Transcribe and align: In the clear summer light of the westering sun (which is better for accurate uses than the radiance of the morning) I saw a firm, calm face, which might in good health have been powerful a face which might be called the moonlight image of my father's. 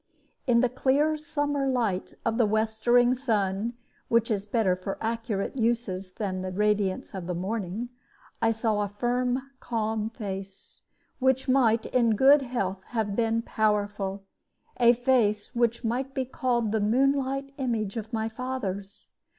In 0.47 0.61
the 0.61 0.67
clear 0.67 1.15
summer 1.15 1.67
light 1.67 2.15
of 2.25 2.39
the 2.39 2.47
westering 2.47 3.13
sun 3.13 3.73
(which 4.07 4.31
is 4.31 4.47
better 4.47 4.75
for 4.75 4.97
accurate 4.99 5.55
uses 5.55 6.15
than 6.15 6.41
the 6.41 6.49
radiance 6.51 7.13
of 7.13 7.27
the 7.27 7.35
morning) 7.35 7.89
I 8.41 8.51
saw 8.51 8.81
a 8.81 8.87
firm, 8.89 9.51
calm 9.59 10.09
face, 10.09 10.81
which 11.19 11.47
might 11.47 11.85
in 11.85 12.15
good 12.15 12.41
health 12.41 12.81
have 12.85 13.15
been 13.15 13.43
powerful 13.43 14.23
a 14.77 14.93
face 14.93 15.53
which 15.53 15.83
might 15.83 16.15
be 16.15 16.25
called 16.25 16.71
the 16.71 16.81
moonlight 16.81 17.53
image 17.59 17.95
of 17.95 18.11
my 18.11 18.27
father's. 18.27 19.09